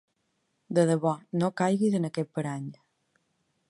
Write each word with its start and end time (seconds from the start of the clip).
De 0.77 0.83
debò, 0.93 1.13
no 1.43 1.51
caiguis 1.63 2.01
en 2.01 2.11
aquest 2.13 2.35
parany! 2.39 2.69